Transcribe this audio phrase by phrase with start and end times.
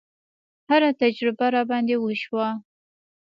[0.69, 2.47] هره تجربه راباندې وشوه.